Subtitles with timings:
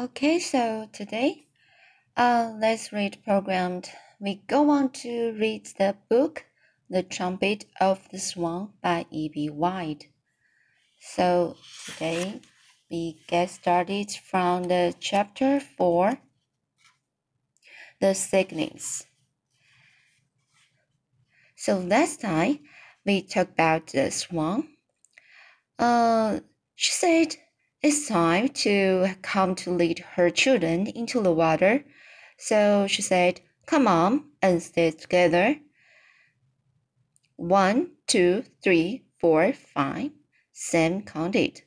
[0.00, 1.44] Okay, so today,
[2.16, 3.90] uh, let's read programmed.
[4.18, 6.46] We go on to read the book,
[6.88, 9.50] The Trumpet of the Swan by E.B.
[9.50, 10.08] White.
[11.02, 12.40] So today,
[12.90, 16.16] we get started from the chapter 4,
[18.00, 19.04] The Cygnets.
[21.56, 22.60] So last time,
[23.04, 24.66] we talked about the swan.
[25.78, 26.40] Uh,
[26.74, 27.36] she said
[27.82, 31.84] it's time to come to lead her children into the water.
[32.38, 35.56] So she said, Come on and stay together.
[37.36, 40.10] One, two, three, four, five.
[40.52, 41.62] Sam counted.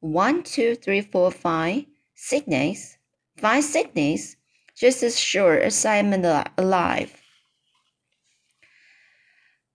[0.00, 1.84] One, two, three, four, five.
[2.14, 2.96] Cygnets.
[3.36, 4.36] Five cygnets.
[4.76, 6.12] Just as sure as I'm
[6.56, 7.20] alive.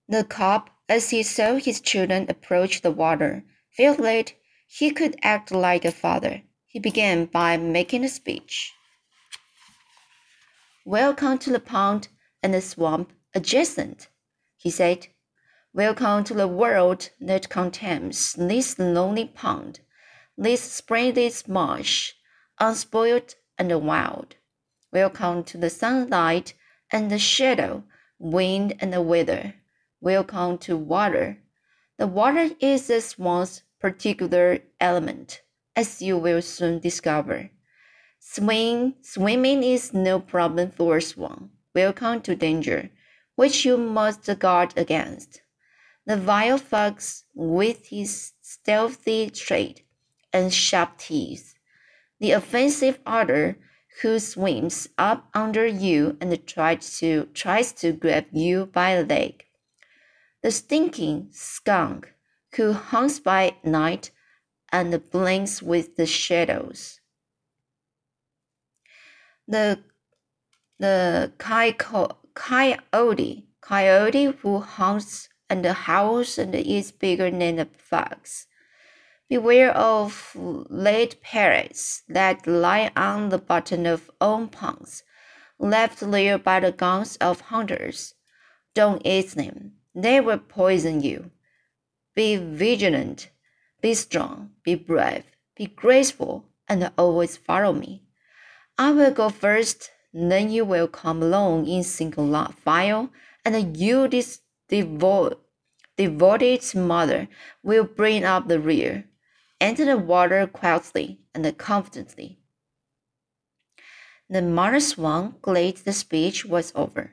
[0.08, 3.44] The cob, as he saw his children approach the water,
[3.76, 4.32] felt that
[4.66, 6.42] he could act like a father.
[6.66, 8.72] He began by making a speech.
[10.84, 12.08] Welcome to the pond
[12.42, 14.08] and the swamp adjacent,
[14.56, 15.06] he said.
[15.72, 19.80] Welcome to the world that contains this lonely pond,
[20.36, 22.12] this splendid marsh,
[22.58, 24.36] unspoiled and wild.
[24.92, 26.54] Welcome to the sunlight
[26.90, 27.84] and the shadow,
[28.18, 29.54] wind and the weather.
[30.00, 31.38] Welcome to water.
[31.98, 35.42] The water is the swan's particular element,
[35.74, 37.50] as you will soon discover.
[38.18, 41.50] Swim, swimming is no problem for a swan.
[41.74, 42.90] Welcome to danger,
[43.34, 45.42] which you must guard against.
[46.06, 49.82] The vile fox, with his stealthy tread
[50.32, 51.54] and sharp teeth,
[52.18, 53.58] the offensive otter,
[54.02, 59.44] who swims up under you and tries to tries to grab you by the leg,
[60.42, 62.12] the stinking skunk,
[62.54, 64.10] who hunts by night
[64.70, 67.00] and blinks with the shadows.
[69.48, 69.80] The
[70.78, 78.46] the coyote, coyote who hunts and howls and is bigger than the fox.
[79.28, 85.02] Beware of late parrots that lie on the bottom of old ponds,
[85.58, 88.14] left there by the guns of hunters.
[88.74, 91.30] Don't eat them; they will poison you.
[92.16, 93.30] Be vigilant,
[93.82, 98.04] be strong, be brave, be graceful, and always follow me.
[98.78, 102.32] I will go first, then you will come along in single
[102.64, 103.10] file,
[103.44, 105.36] and you, this devoted
[106.74, 107.28] mother,
[107.62, 109.04] will bring up the rear.
[109.60, 112.38] Enter the water quietly and confidently.
[114.30, 117.12] The mother swan, glad the speech was over,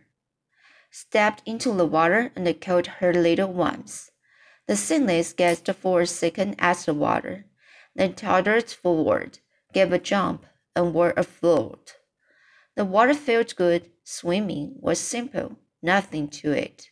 [0.92, 4.12] stepped into the water and caught her little ones.
[4.68, 7.46] The cygnets gazed for a second at the water,
[7.96, 9.40] then tottered forward,
[9.74, 11.96] gave a jump, and were afloat.
[12.76, 13.92] The water felt good.
[14.06, 16.90] Swimming was simple, nothing to it.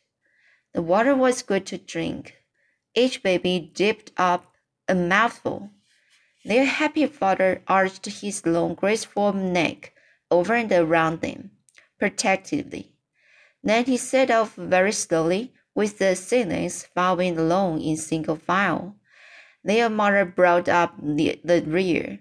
[0.74, 2.36] The water was good to drink.
[2.96, 4.56] Each baby dipped up
[4.88, 5.72] a mouthful.
[6.46, 9.94] Their happy father arched his long, graceful neck
[10.30, 11.52] over and around them,
[12.00, 12.94] protectively.
[13.64, 18.96] Then he set off very slowly with the siblings following along in single file.
[19.64, 22.20] Their mother brought up the, the rear.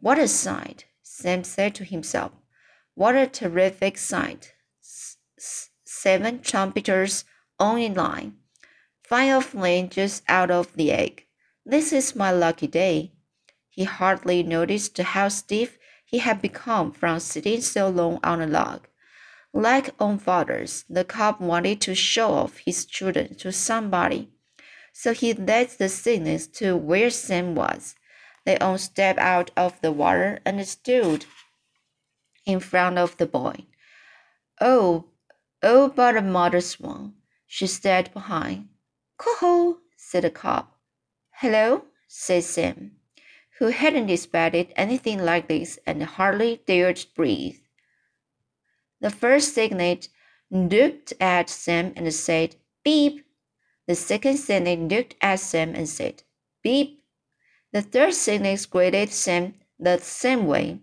[0.00, 2.32] What a sight, Sam said to himself.
[2.94, 4.54] What a terrific sight.
[4.82, 5.16] S
[5.84, 7.24] seven trumpeters
[7.58, 8.36] on in line.
[9.02, 11.26] Five them just out of the egg.
[11.64, 13.12] This is my lucky day.
[13.68, 18.86] He hardly noticed how stiff he had become from sitting so long on a log.
[19.52, 24.30] Like own fathers, the cob wanted to show off his children to somebody.
[24.92, 27.96] So he led the cygnets to where Sam was.
[28.44, 31.26] They all stepped out of the water and stood
[32.46, 33.66] in front of the boy.
[34.60, 35.06] Oh,
[35.62, 37.14] oh, but a mother swan.
[37.46, 38.68] She stayed behind.
[39.18, 40.66] Coho, said the cob.
[41.32, 42.92] Hello, said Sam,
[43.58, 47.58] who hadn't expected anything like this and hardly dared breathe.
[49.00, 50.08] The first cygnet
[50.50, 53.24] looked at Sam and said, Beep.
[53.86, 56.22] The second cygnet looked at Sam and said,
[56.62, 57.02] Beep.
[57.72, 60.80] The third cygnet greeted Sam the same way.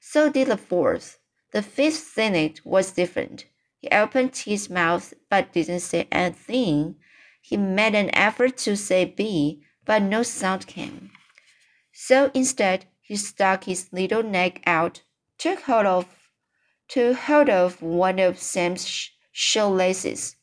[0.00, 1.18] So did the fourth.
[1.52, 3.46] The fifth cygnet was different.
[3.78, 6.96] He opened his mouth but didn't say anything.
[7.40, 11.10] He made an effort to say B, but no sound came.
[11.92, 15.02] So instead, he stuck his little neck out,
[15.38, 16.06] took hold of
[16.90, 20.34] took hold of one of Sam's shoelaces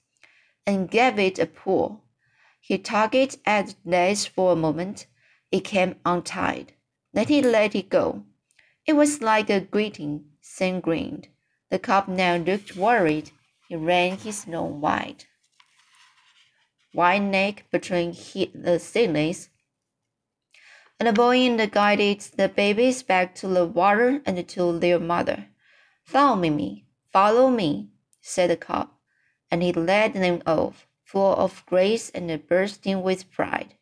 [0.66, 2.06] and gave it a pull.
[2.62, 5.08] He tugged at the lace for a moment.
[5.52, 6.74] It came untied.
[7.14, 8.24] Then he let it go.
[8.86, 11.28] It was like a greeting, Sam grinned.
[11.70, 13.32] The cob now looked worried.
[13.68, 15.26] He ran his nose wide,
[16.94, 18.12] wide neck between
[18.56, 19.50] the seedlings,
[20.98, 25.00] and the boy in the guided the babies back to the water and to their
[25.00, 25.48] mother.
[26.08, 27.90] Follow me, follow me,
[28.22, 28.92] said the cob,
[29.52, 33.74] and he led them off, full of grace and bursting with pride.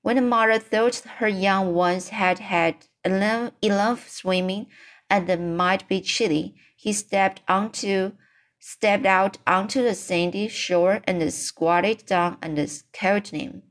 [0.00, 4.68] When the mother thought her young ones had had enough swimming
[5.10, 8.12] and might be chilly, he stepped onto
[8.60, 12.56] stepped out onto the sandy shore and squatted down and
[12.92, 13.62] called him.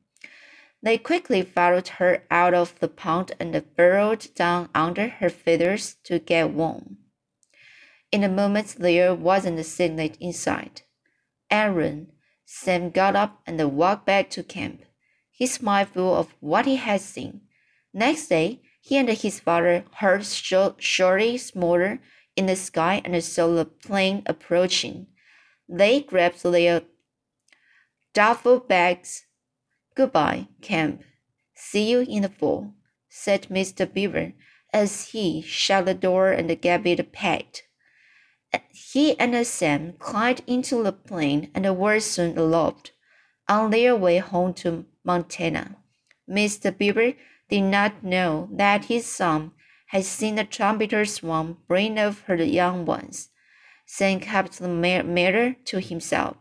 [0.83, 6.19] They quickly followed her out of the pond and burrowed down under her feathers to
[6.19, 6.97] get warm.
[8.15, 10.83] In a moment there wasn't a cygnet inside.
[11.51, 12.13] Aaron,
[12.45, 14.85] Sam got up and walked back to camp
[15.33, 17.41] his mind full of what he had seen.
[17.93, 21.99] Next day, he and his father heard shortly motor
[22.37, 25.07] in the sky and saw the plane approaching.
[25.67, 26.83] They grabbed their
[28.13, 29.25] duffel bags.
[29.93, 31.03] Goodbye, camp.
[31.53, 32.75] See you in the fall,
[33.09, 33.93] said Mr.
[33.93, 34.31] Beaver
[34.71, 37.63] as he shut the door and gave it a pat.
[38.71, 42.91] He and Sam climbed into the plane and were soon aloft
[43.47, 45.77] on their way home to Montana.
[46.29, 46.75] Mr.
[46.75, 47.13] Beaver
[47.49, 49.51] did not know that his son
[49.87, 53.29] had seen the trumpeter swan bring off her young ones.
[53.85, 56.37] Sam kept the matter to himself.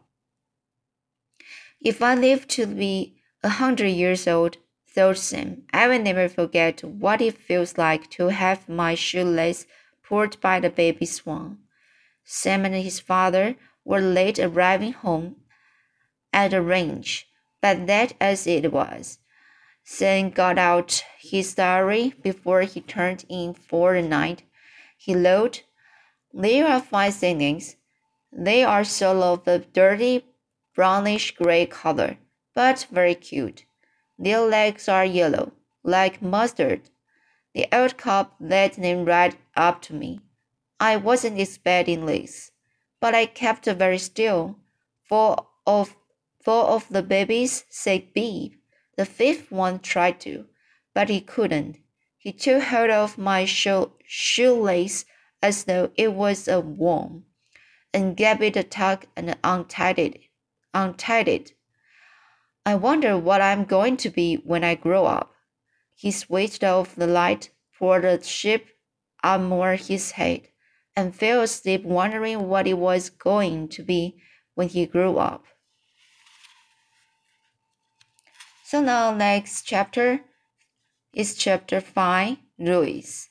[1.81, 4.57] If I live to be a hundred years old,
[4.89, 9.67] thought Sam, I will never forget what it feels like to have my shoelace
[10.03, 11.59] pulled by the baby swan.
[12.25, 15.37] Sam and his father were late arriving home
[16.33, 17.29] at the range
[17.65, 19.21] but that as it was.
[19.83, 24.43] Sam got out his diary before he turned in for the night.
[24.99, 25.63] He wrote,
[26.31, 27.77] There are five cygnets.
[28.31, 30.27] They are sort of a dirty
[30.75, 32.19] brownish gray color,
[32.55, 33.65] but very cute.
[34.19, 36.91] Their legs are yellow, like mustard.
[37.55, 40.21] The old cob led them right up to me.
[40.85, 42.51] I wasn't expecting this,
[43.01, 44.59] but I kept very still,
[45.09, 45.97] for of
[46.45, 48.61] Four of the babies said beep.
[48.97, 50.45] The fifth one tried to,
[50.93, 51.79] but he couldn't.
[52.19, 55.07] He took hold of my shoe shoelace
[55.41, 57.25] as though it was a worm,
[57.95, 60.21] and gave it a tug and untied it.
[60.75, 61.55] Untied it.
[62.67, 65.33] I wonder what I'm going to be when I grow up.
[65.95, 67.49] He switched off the light,
[67.79, 68.69] poured a sheep
[69.25, 70.49] more his head,
[70.97, 74.17] and fell asleep wondering what it was going to be
[74.55, 75.45] when he grew up.
[78.65, 80.21] So now next chapter
[81.13, 83.29] is chapter 5, Louis.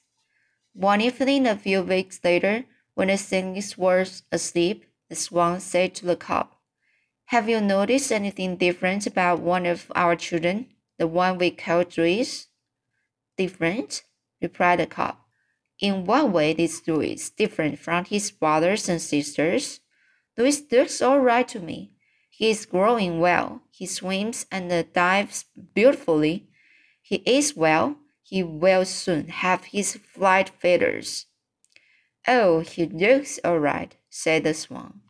[0.73, 2.65] One evening a few weeks later,
[2.95, 6.57] when the cygnets were asleep, the swan said to the cock,
[7.25, 10.67] Have you noticed anything different about one of our children,
[10.97, 12.47] the one we call Louis?
[13.37, 14.03] Different?
[14.41, 15.22] replied the cock.
[15.83, 19.81] In what way is Louis different from his brothers and sisters?
[20.37, 21.91] Louis looks all right to me.
[22.29, 23.63] He is growing well.
[23.69, 25.43] He swims and dives
[25.75, 26.47] beautifully.
[27.01, 27.97] He eats well.
[28.21, 31.25] He will soon have his flight feathers.
[32.25, 35.01] Oh, he looks all right, said the swan.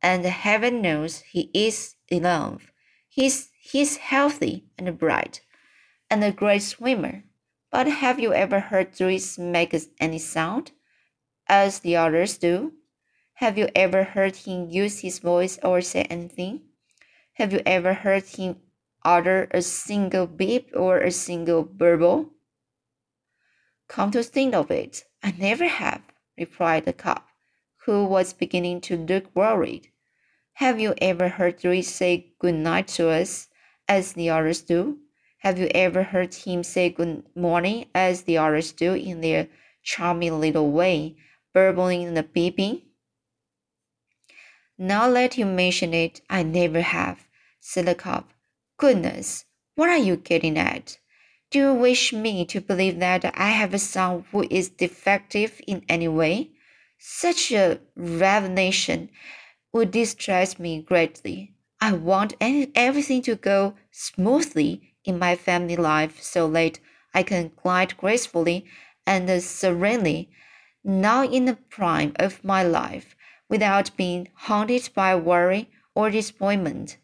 [0.00, 2.72] And heaven knows he is enough.
[3.10, 5.42] He's, he's healthy and bright,
[6.08, 7.24] and a great swimmer.
[7.74, 10.70] But have you ever heard Louis make any sound,
[11.48, 12.74] as the others do?
[13.42, 16.60] Have you ever heard him use his voice or say anything?
[17.32, 18.60] Have you ever heard him
[19.04, 22.30] utter a single beep or a single burble?
[23.88, 26.02] Come to think of it, I never have,
[26.38, 27.26] replied the cock,
[27.86, 29.88] who was beginning to look worried.
[30.62, 33.48] Have you ever heard Louis say good night to us,
[33.88, 35.00] as the others do?
[35.44, 39.48] Have you ever heard him say good morning, as the others do in their
[39.82, 41.16] charming little way,
[41.52, 42.84] burbling and beeping?
[44.78, 47.28] Now let you mention it, I never have,
[47.60, 48.24] said the cob.
[48.78, 50.96] Goodness, what are you getting at?
[51.50, 55.84] Do you wish me to believe that I have a son who is defective in
[55.90, 56.52] any way?
[56.98, 59.10] Such a revelation
[59.74, 61.52] would distress me greatly.
[61.82, 66.78] I want everything to go smoothly in my family life so that
[67.12, 68.64] I can glide gracefully
[69.06, 70.30] and serenely,
[70.82, 73.14] now in the prime of my life,
[73.48, 76.96] without being haunted by worry or disappointment.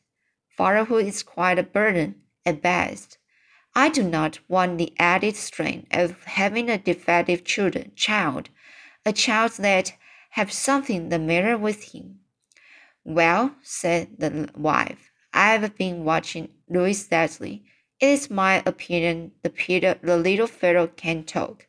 [0.56, 3.18] Fatherhood is quite a burden at best.
[3.74, 8.48] I do not want the added strain of having a defective children, child,
[9.06, 9.94] a child that
[10.30, 12.20] have something the matter with him.
[13.04, 17.64] Well, said the wife, I've been watching Louis steadily.
[18.00, 21.66] It is my opinion the, Peter, the little fellow can talk.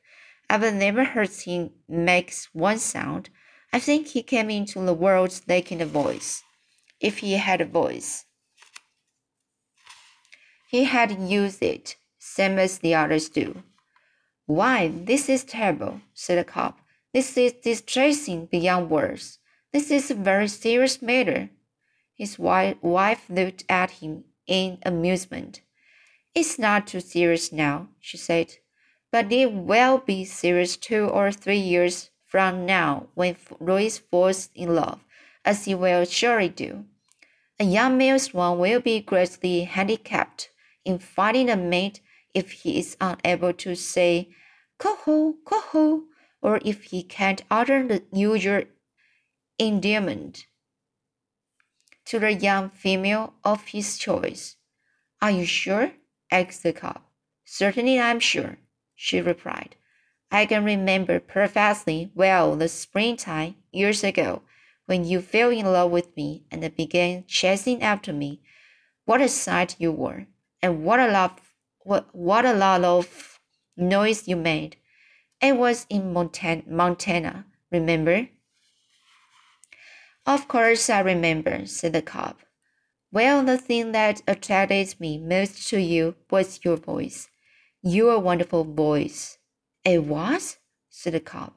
[0.49, 3.29] I've never heard him make one sound.
[3.73, 6.43] I think he came into the world lacking a voice.
[7.01, 8.25] If he had a voice.
[10.69, 13.63] He had used it, same as the others do.
[14.45, 16.75] Why, this is terrible, said the cob.
[17.13, 19.39] This is distressing beyond words.
[19.73, 21.49] This is a very serious matter.
[22.15, 25.61] His wife looked at him in amusement.
[26.33, 28.53] It's not too serious now, she said,
[29.11, 34.73] but it will be serious two or three years from now when Louis falls in
[34.73, 35.03] love,
[35.43, 36.85] as he will surely do.
[37.59, 40.49] A young male swan will be greatly handicapped
[40.85, 41.99] in finding a mate
[42.33, 44.29] if he is unable to say
[44.77, 46.03] coho, coho,
[46.41, 48.63] or if he can't utter the usual
[49.59, 50.47] endearment
[52.05, 54.55] to the young female of his choice.
[55.21, 55.91] Are you sure?
[56.31, 57.01] Asked the cob.
[57.45, 58.57] Certainly I'm sure,
[58.95, 59.75] she replied.
[60.31, 64.41] I can remember perfectly well the springtime years ago
[64.85, 68.41] when you fell in love with me and began chasing after me.
[69.05, 70.27] What a sight you were!
[70.61, 71.39] and what a lot
[71.83, 73.39] what, what a lot of
[73.75, 74.77] noise you made.
[75.41, 78.29] It was in Montana, Montana, remember?
[80.27, 82.37] Of course I remember, said the cob.
[83.13, 87.27] Well, the thing that attracted me most to you was your voice.
[87.83, 89.37] Your wonderful voice.
[89.83, 90.57] It was?
[90.89, 91.53] said the cob.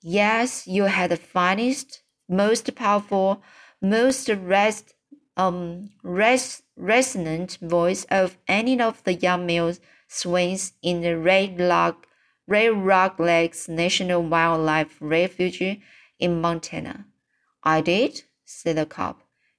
[0.00, 3.42] Yes, you had the finest, most powerful,
[3.82, 4.94] most rest,
[5.36, 9.74] um, res resonant voice of any of the young male
[10.08, 12.06] swans in the Red Rock,
[12.46, 15.80] Red Rock Lakes National Wildlife Refuge
[16.18, 17.06] in Montana.
[17.62, 19.16] I did, said the cob.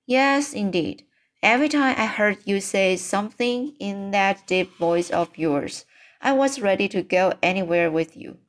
[0.08, 1.04] Yes, indeed.
[1.46, 5.86] Every time I heard you say something in that deep voice of yours,
[6.20, 8.40] I was ready to go anywhere with you.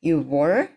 [0.00, 0.70] You were?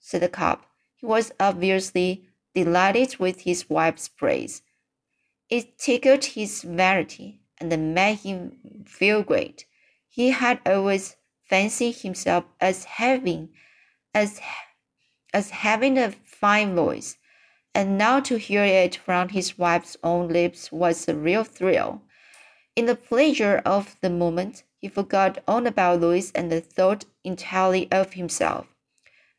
[0.00, 0.62] said the cob.
[0.96, 4.62] He was obviously delighted with his wife's praise.
[5.50, 9.66] It tickled his vanity and made him feel great.
[10.08, 13.50] He had always fancied himself as having
[14.14, 14.40] as
[15.34, 17.18] as having a fine voice,
[17.74, 22.02] and now to hear it from his wife's own lips was a real thrill.
[22.74, 28.12] In the pleasure of the moment, he forgot all about Louis and thought entirely of
[28.12, 28.66] himself.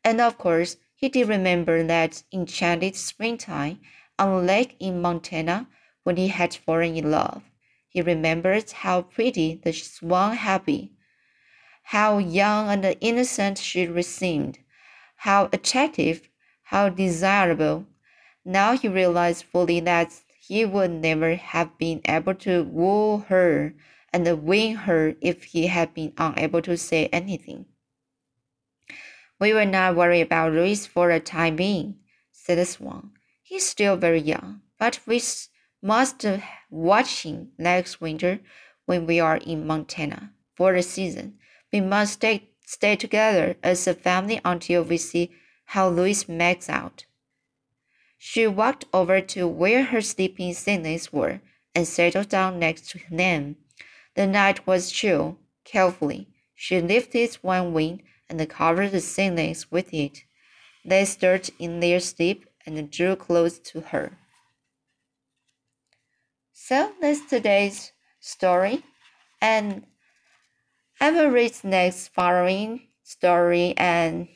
[0.04, 3.80] And of course, he did remember that enchanted springtime
[4.18, 5.66] on a lake in Montana
[6.04, 7.42] when he had fallen in love.
[7.88, 10.90] He remembered how pretty the swan had been,
[11.84, 14.58] how young and innocent she seemed,
[15.16, 16.28] how attractive,
[16.64, 17.86] how desirable.
[18.50, 23.74] Now he realized fully that he would never have been able to woo her
[24.12, 27.66] and win her if he had been unable to say anything.
[29.38, 32.00] We will not worry about Louis for the time being,
[32.32, 33.12] said the swan.
[33.40, 35.22] He's still very young, but we
[35.80, 36.26] must
[36.70, 38.40] watch him next winter
[38.84, 41.38] when we are in Montana for the season.
[41.72, 45.30] We must stay, stay together as a family until we see
[45.66, 47.04] how Louis makes out.
[48.22, 51.40] She walked over to where her sleeping siblings were
[51.74, 53.56] and settled down next to them.
[54.14, 55.38] The night was chill.
[55.64, 60.24] Carefully, she lifted one wing and covered the siblings with it.
[60.84, 64.18] They stirred in their sleep and drew close to her.
[66.52, 68.84] So that's today's story.
[69.40, 69.86] And
[71.00, 74.28] I will read next following story and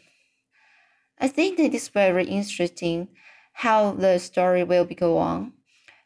[1.18, 3.08] I think it is very interesting
[3.54, 5.52] how the story will be go on.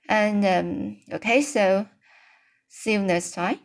[0.09, 1.87] And um, okay, so
[2.69, 3.59] see you next time.